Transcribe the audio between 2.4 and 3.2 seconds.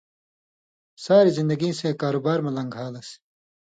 مہ لن٘گھالس